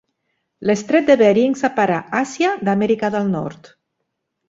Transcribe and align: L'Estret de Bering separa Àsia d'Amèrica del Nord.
L'Estret 0.69 1.11
de 1.11 1.17
Bering 1.23 1.53
separa 1.61 2.01
Àsia 2.23 2.57
d'Amèrica 2.67 3.15
del 3.19 3.33
Nord. 3.39 3.75